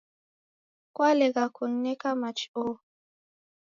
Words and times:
Kwalegha 0.95 1.43
kunineka 1.55 2.07
machi 2.21 2.47
oho. 2.59 2.75